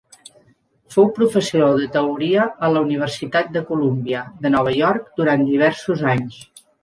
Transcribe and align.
Fou 0.93 1.09
professor 1.17 1.75
de 1.81 1.89
Teoria 1.97 2.47
en 2.67 2.73
la 2.77 2.81
Universitat 2.87 3.53
de 3.57 3.63
Colúmbia, 3.69 4.23
de 4.47 4.53
Nova 4.57 4.75
York, 4.79 5.05
durant 5.21 5.47
diversos 5.51 6.05
anys. 6.17 6.41